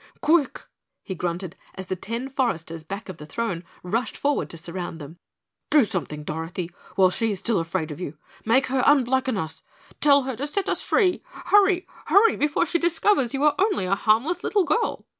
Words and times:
"Quick!" 0.19 0.63
he 1.03 1.13
grunted 1.13 1.55
as 1.75 1.85
the 1.85 1.95
ten 1.95 2.27
foresters 2.27 2.83
back 2.83 3.07
of 3.07 3.17
the 3.17 3.25
throne 3.27 3.63
rushed 3.83 4.17
forward 4.17 4.49
to 4.49 4.57
surround 4.57 4.99
them. 4.99 5.19
"Do 5.69 5.83
something, 5.83 6.23
Dorothy, 6.23 6.71
while 6.95 7.11
she 7.11 7.29
is 7.29 7.37
still 7.37 7.59
afraid 7.59 7.91
of 7.91 7.99
you. 7.99 8.17
Make 8.43 8.65
her 8.65 8.81
unblacken 8.83 9.37
us. 9.37 9.61
Tell 9.99 10.23
her 10.23 10.35
to 10.37 10.47
set 10.47 10.67
us 10.67 10.81
free. 10.81 11.21
Hurry! 11.29 11.85
Hurry, 12.07 12.35
before 12.35 12.65
she 12.65 12.79
discovers 12.79 13.35
you 13.35 13.43
are 13.43 13.53
only 13.59 13.85
a 13.85 13.93
harmless 13.93 14.43
little 14.43 14.63
girl." 14.63 15.05